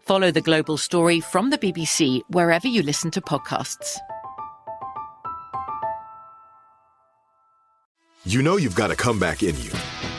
[0.00, 3.96] Follow the global story from the BBC wherever you listen to podcasts.
[8.24, 9.70] You know you've got a comeback in you.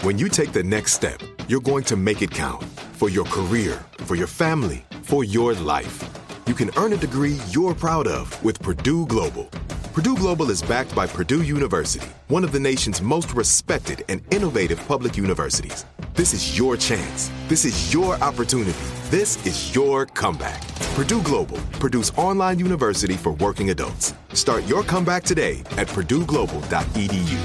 [0.02, 3.84] When you take the next step, you're going to make it count for your career,
[4.00, 6.04] for your family, for your life.
[6.48, 9.46] You can earn a degree you're proud of with Purdue Global.
[9.94, 14.80] Purdue Global is backed by Purdue University, one of the nation's most respected and innovative
[14.88, 15.86] public universities.
[16.14, 17.30] This is your chance.
[17.48, 19.01] This is your opportunity.
[19.12, 20.66] This is your comeback.
[20.96, 24.14] Purdue Global, Purdue's online university for working adults.
[24.32, 27.38] Start your comeback today at purdueglobal.edu.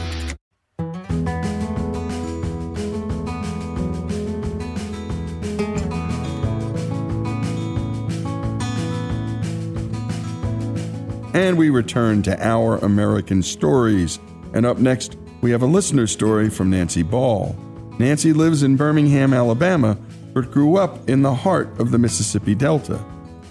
[11.34, 14.20] And we return to our American stories.
[14.54, 17.56] And up next, we have a listener story from Nancy Ball.
[17.98, 19.98] Nancy lives in Birmingham, Alabama,
[20.36, 23.02] but grew up in the heart of the Mississippi Delta.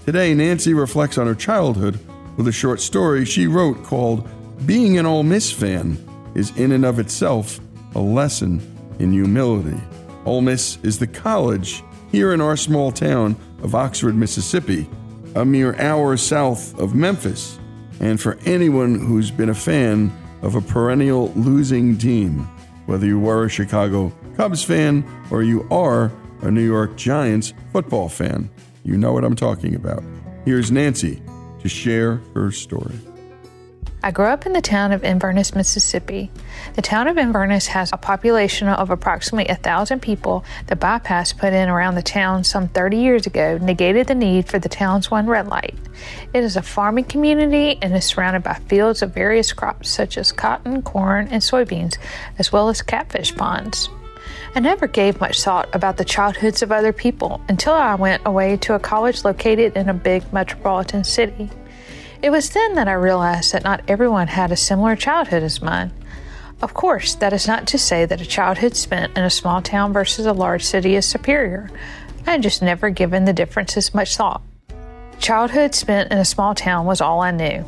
[0.06, 2.00] Today, Nancy reflects on her childhood
[2.38, 4.30] with a short story she wrote called
[4.68, 5.98] Being an Ole Miss Fan
[6.36, 7.60] is in and of itself
[7.96, 8.62] a lesson
[9.00, 9.82] in humility.
[10.26, 14.88] Ole Miss is the college here in our small town of Oxford, Mississippi,
[15.34, 17.58] a mere hour south of Memphis.
[18.00, 22.42] And for anyone who's been a fan of a perennial losing team,
[22.86, 26.12] whether you were a Chicago Cubs fan or you are
[26.46, 28.50] a New York Giants football fan,
[28.84, 30.04] you know what I'm talking about.
[30.46, 31.22] Here's Nancy
[31.60, 32.96] to share her story.
[34.04, 36.30] I grew up in the town of Inverness, Mississippi.
[36.76, 40.46] The town of Inverness has a population of approximately a thousand people.
[40.68, 44.60] The bypass put in around the town some 30 years ago negated the need for
[44.60, 45.74] the town's one red light.
[46.36, 50.32] It is a farming community and is surrounded by fields of various crops such as
[50.32, 51.98] cotton, corn, and soybeans,
[52.38, 53.90] as well as catfish ponds.
[54.58, 58.56] I never gave much thought about the childhoods of other people until I went away
[58.56, 61.50] to a college located in a big metropolitan city.
[62.22, 65.92] It was then that I realized that not everyone had a similar childhood as mine.
[66.62, 69.92] Of course, that is not to say that a childhood spent in a small town
[69.92, 71.70] versus a large city is superior.
[72.26, 74.42] I had just never given the differences much thought.
[75.20, 77.66] Childhood spent in a small town was all I knew.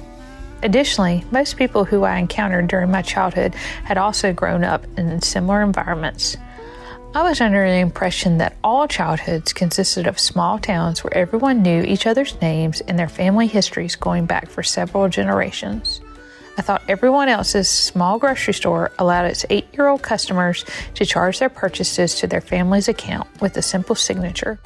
[0.63, 5.61] Additionally, most people who I encountered during my childhood had also grown up in similar
[5.61, 6.37] environments.
[7.17, 11.81] I was under the impression that all childhoods consisted of small towns where everyone knew
[11.81, 15.99] each other's names and their family histories going back for several generations.
[16.59, 21.39] I thought everyone else's small grocery store allowed its eight year old customers to charge
[21.39, 24.59] their purchases to their family's account with a simple signature.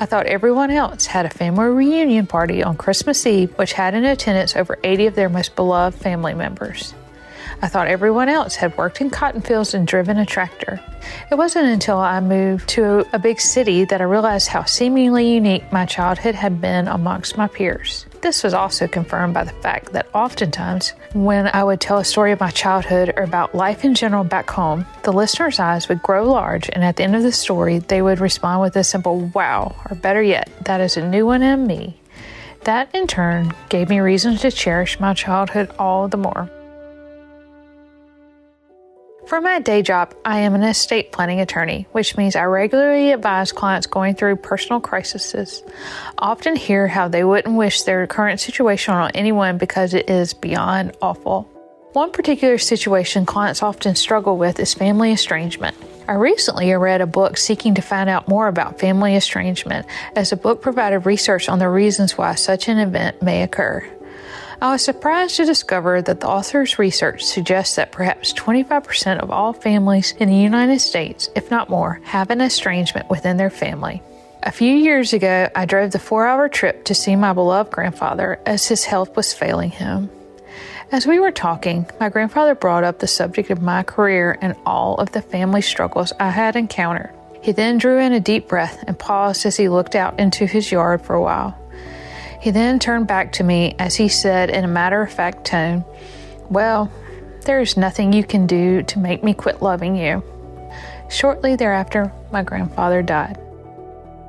[0.00, 4.04] I thought everyone else had a family reunion party on Christmas Eve, which had in
[4.04, 6.92] attendance over 80 of their most beloved family members.
[7.62, 10.80] I thought everyone else had worked in cotton fields and driven a tractor.
[11.30, 15.70] It wasn't until I moved to a big city that I realized how seemingly unique
[15.72, 18.06] my childhood had been amongst my peers.
[18.22, 22.32] This was also confirmed by the fact that oftentimes, when I would tell a story
[22.32, 26.24] of my childhood or about life in general back home, the listener's eyes would grow
[26.24, 29.76] large, and at the end of the story, they would respond with a simple wow,
[29.90, 32.00] or better yet, that is a new one in me.
[32.62, 36.50] That in turn gave me reason to cherish my childhood all the more.
[39.26, 43.52] For my day job, I am an estate planning attorney, which means I regularly advise
[43.52, 45.62] clients going through personal crises.
[46.18, 50.94] Often hear how they wouldn't wish their current situation on anyone because it is beyond
[51.00, 51.44] awful.
[51.94, 55.74] One particular situation clients often struggle with is family estrangement.
[56.06, 59.86] I recently read a book seeking to find out more about family estrangement,
[60.16, 63.88] as the book provided research on the reasons why such an event may occur.
[64.60, 69.52] I was surprised to discover that the author's research suggests that perhaps 25% of all
[69.52, 74.02] families in the United States, if not more, have an estrangement within their family.
[74.42, 78.38] A few years ago, I drove the four hour trip to see my beloved grandfather
[78.44, 80.10] as his health was failing him.
[80.92, 84.96] As we were talking, my grandfather brought up the subject of my career and all
[84.96, 87.10] of the family struggles I had encountered.
[87.42, 90.70] He then drew in a deep breath and paused as he looked out into his
[90.70, 91.58] yard for a while.
[92.44, 95.82] He then turned back to me as he said in a matter of fact tone,
[96.50, 96.92] Well,
[97.46, 100.22] there is nothing you can do to make me quit loving you.
[101.08, 103.38] Shortly thereafter, my grandfather died.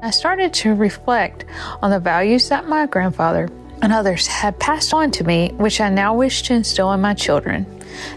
[0.01, 1.43] I started to reflect
[1.81, 3.49] on the values that my grandfather
[3.81, 7.15] and others had passed on to me, which I now wish to instill in my
[7.15, 7.65] children.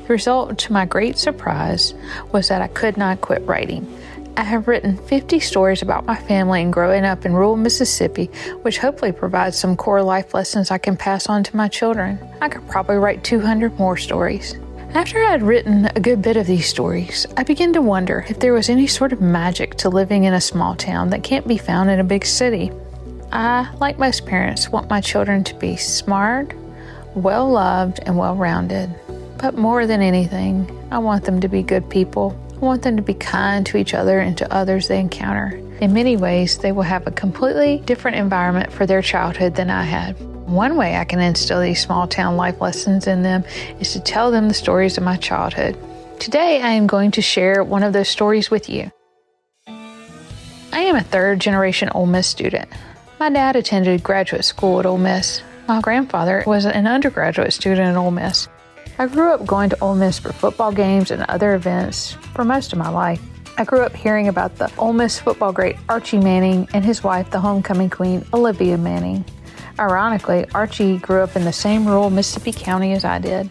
[0.07, 1.93] The result, to my great surprise,
[2.31, 3.93] was that I could not quit writing.
[4.39, 8.27] I have written 50 stories about my family and growing up in rural Mississippi,
[8.63, 12.21] which hopefully provides some core life lessons I can pass on to my children.
[12.41, 14.55] I could probably write 200 more stories.
[14.95, 18.39] After I had written a good bit of these stories, I began to wonder if
[18.39, 21.59] there was any sort of magic to living in a small town that can't be
[21.59, 22.71] found in a big city.
[23.33, 26.55] I, like most parents, want my children to be smart,
[27.17, 28.89] well loved, and well rounded.
[29.39, 33.15] But more than anything, I want them to be good people Want them to be
[33.15, 35.61] kind to each other and to others they encounter.
[35.81, 39.85] In many ways, they will have a completely different environment for their childhood than I
[39.85, 40.19] had.
[40.49, 43.45] One way I can instill these small town life lessons in them
[43.79, 45.79] is to tell them the stories of my childhood.
[46.19, 48.91] Today, I am going to share one of those stories with you.
[49.69, 52.69] I am a third generation Ole Miss student.
[53.21, 55.43] My dad attended graduate school at Ole Miss.
[55.69, 58.49] My grandfather was an undergraduate student at Ole Miss.
[59.01, 62.73] I grew up going to Ole Miss for football games and other events for most
[62.73, 63.23] of my life.
[63.57, 67.31] I grew up hearing about the Ole Miss football great Archie Manning and his wife,
[67.31, 69.25] the homecoming queen, Olivia Manning.
[69.79, 73.49] Ironically, Archie grew up in the same rural Mississippi county as I did.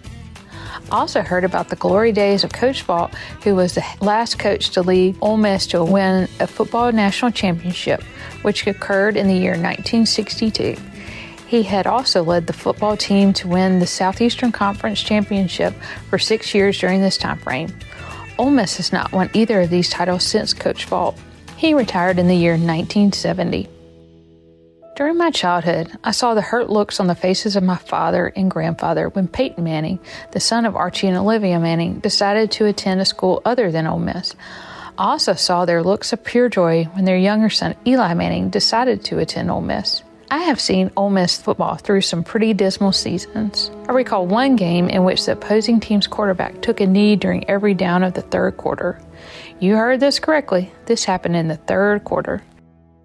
[0.92, 3.16] I also heard about the glory days of Coach Vaught,
[3.46, 8.04] who was the last coach to lead Ole Miss to win a football national championship,
[8.42, 10.76] which occurred in the year 1962.
[11.48, 15.74] He had also led the football team to win the Southeastern Conference Championship
[16.10, 17.74] for six years during this time frame.
[18.38, 21.18] Ole Miss has not won either of these titles since Coach Vaught.
[21.56, 23.70] He retired in the year 1970.
[24.98, 28.52] During my childhood, I saw the hurt looks on the faces of my father and
[28.52, 30.00] grandfather when Peyton Manning,
[30.34, 34.00] the son of Archie and Olivia Manning, decided to attend a school other than Ole
[34.00, 34.36] Miss.
[34.98, 39.06] I also saw their looks of pure joy when their younger son, Eli Manning, decided
[39.06, 40.04] to attend Ole Miss.
[40.30, 43.72] I have seen Ole Miss football through some pretty dismal seasons.
[43.88, 47.74] I recall one game in which the opposing team's quarterback took a knee during every
[47.74, 49.00] down of the third quarter.
[49.60, 50.72] You heard this correctly.
[50.86, 52.44] This happened in the third quarter.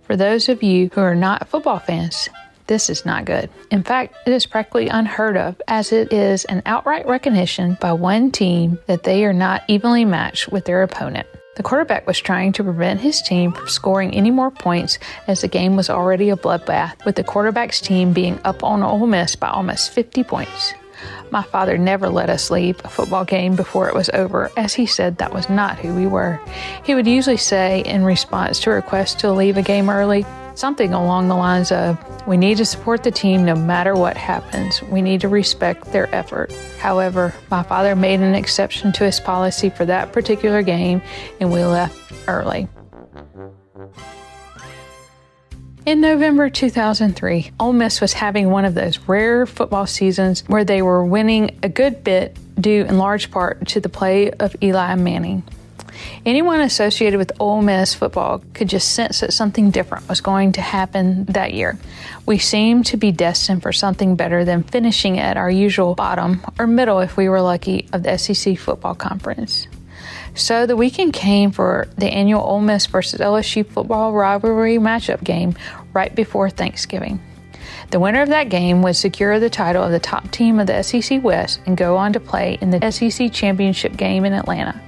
[0.02, 2.28] For those of you who are not football fans,
[2.66, 3.48] this is not good.
[3.70, 8.32] In fact, it is practically unheard of, as it is an outright recognition by one
[8.32, 11.28] team that they are not evenly matched with their opponent.
[11.54, 15.49] The quarterback was trying to prevent his team from scoring any more points as the
[15.49, 19.49] game was already a bloodbath, with the quarterback's team being up on Ole Miss by
[19.49, 20.73] almost 50 points.
[21.30, 24.87] My father never let us leave a football game before it was over, as he
[24.87, 26.40] said that was not who we were.
[26.85, 31.28] He would usually say, in response to requests to leave a game early, something along
[31.28, 34.82] the lines of We need to support the team no matter what happens.
[34.82, 36.52] We need to respect their effort.
[36.78, 41.02] However, my father made an exception to his policy for that particular game
[41.40, 42.68] and we left early.
[45.85, 50.80] In November 2003, Ole Miss was having one of those rare football seasons where they
[50.80, 55.42] were winning a good bit due in large part to the play of Eli Manning.
[56.25, 60.61] Anyone associated with Ole Miss football could just sense that something different was going to
[60.61, 61.78] happen that year.
[62.26, 66.66] We seemed to be destined for something better than finishing at our usual bottom or
[66.66, 69.66] middle if we were lucky of the SEC football conference.
[70.35, 75.54] So the weekend came for the annual Ole Miss versus LSU football rivalry matchup game
[75.92, 77.21] right before Thanksgiving.
[77.90, 80.82] The winner of that game would secure the title of the top team of the
[80.82, 84.80] SEC West and go on to play in the SEC championship game in Atlanta.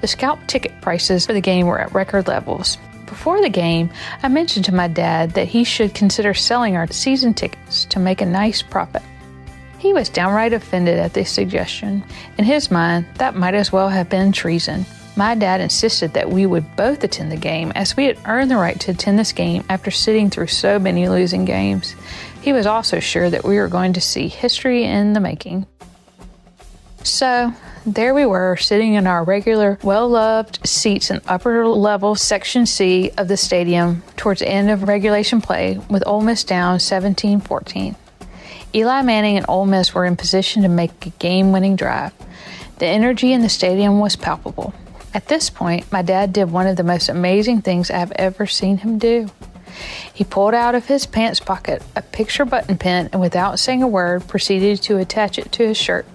[0.00, 2.78] The scalp ticket prices for the game were at record levels.
[3.06, 3.90] Before the game,
[4.22, 8.20] I mentioned to my dad that he should consider selling our season tickets to make
[8.20, 9.02] a nice profit.
[9.78, 12.02] He was downright offended at this suggestion.
[12.38, 14.86] In his mind, that might as well have been treason.
[15.16, 18.56] My dad insisted that we would both attend the game, as we had earned the
[18.56, 21.94] right to attend this game after sitting through so many losing games.
[22.42, 25.66] He was also sure that we were going to see history in the making.
[27.04, 27.52] So,
[27.86, 33.10] there we were, sitting in our regular, well loved seats in upper level section C
[33.18, 37.96] of the stadium towards the end of regulation play, with Ole Miss down 17 14.
[38.74, 42.12] Eli Manning and Ole Miss were in position to make a game winning drive.
[42.78, 44.74] The energy in the stadium was palpable.
[45.12, 48.78] At this point, my dad did one of the most amazing things I've ever seen
[48.78, 49.30] him do.
[50.12, 53.88] He pulled out of his pants pocket a picture button pen and, without saying a
[53.88, 56.06] word, proceeded to attach it to his shirt.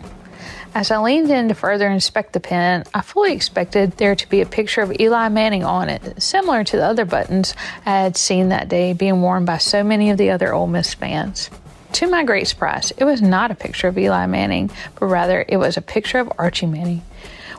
[0.76, 4.40] As I leaned in to further inspect the pen, I fully expected there to be
[4.40, 8.50] a picture of Eli Manning on it, similar to the other buttons I had seen
[8.50, 11.50] that day being worn by so many of the other Ole Miss fans.
[11.94, 15.58] To my great surprise, it was not a picture of Eli Manning, but rather it
[15.58, 17.02] was a picture of Archie Manning,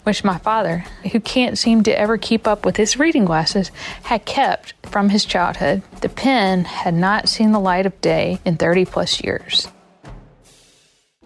[0.04, 3.72] which my father, who can't seem to ever keep up with his reading glasses,
[4.04, 5.82] had kept from his childhood.
[6.00, 9.66] The pen had not seen the light of day in 30 plus years.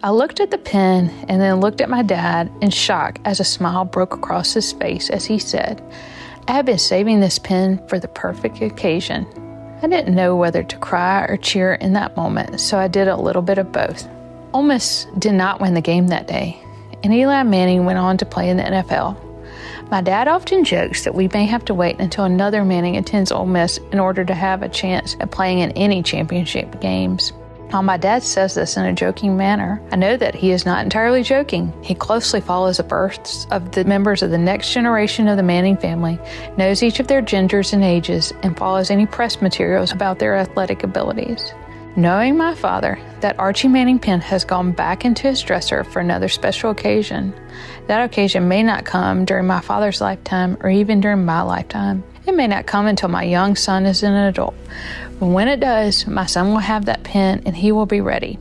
[0.05, 3.43] I looked at the pen and then looked at my dad in shock as a
[3.43, 5.81] smile broke across his face as he said,
[6.47, 9.25] I have been saving this pen for the perfect occasion.
[9.81, 13.17] I didn't know whether to cry or cheer in that moment, so I did a
[13.17, 14.07] little bit of both.
[14.53, 16.63] Ole Miss did not win the game that day,
[17.03, 19.89] and Eli Manning went on to play in the NFL.
[19.89, 23.47] My dad often jokes that we may have to wait until another Manning attends Ole
[23.47, 27.33] Miss in order to have a chance at playing in any championship games.
[27.71, 30.83] While my dad says this in a joking manner, I know that he is not
[30.83, 31.73] entirely joking.
[31.83, 35.75] He closely follows the births of the members of the next generation of the Manning
[35.75, 36.19] family,
[36.57, 40.83] knows each of their genders and ages, and follows any press materials about their athletic
[40.83, 41.53] abilities.
[41.97, 46.27] Knowing my father, that Archie Manning pen has gone back into his dresser for another
[46.27, 47.33] special occasion.
[47.87, 52.03] That occasion may not come during my father's lifetime or even during my lifetime.
[52.27, 54.55] It may not come until my young son is an adult.
[55.19, 58.39] But when it does, my son will have that pen and he will be ready.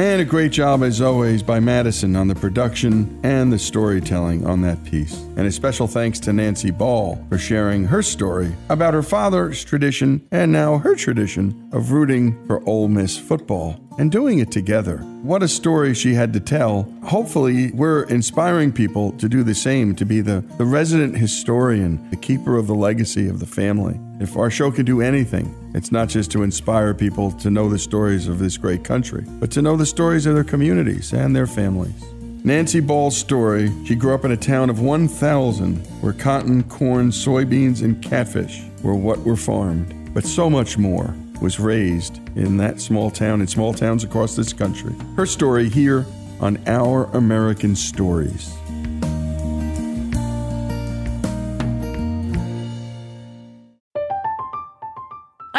[0.00, 4.62] And a great job, as always, by Madison on the production and the storytelling on
[4.62, 5.12] that piece.
[5.36, 10.26] And a special thanks to Nancy Ball for sharing her story about her father's tradition
[10.32, 14.96] and now her tradition of rooting for Ole Miss football and doing it together.
[15.20, 16.90] What a story she had to tell.
[17.04, 22.16] Hopefully, we're inspiring people to do the same, to be the, the resident historian, the
[22.16, 24.00] keeper of the legacy of the family.
[24.20, 27.78] If our show can do anything, it's not just to inspire people to know the
[27.78, 31.46] stories of this great country, but to know the stories of their communities and their
[31.46, 32.04] families.
[32.44, 37.82] Nancy Ball's story she grew up in a town of 1,000 where cotton, corn, soybeans,
[37.82, 43.10] and catfish were what were farmed, but so much more was raised in that small
[43.10, 44.94] town and small towns across this country.
[45.16, 46.04] Her story here
[46.40, 48.54] on Our American Stories.